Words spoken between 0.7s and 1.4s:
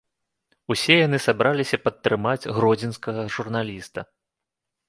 Усе яны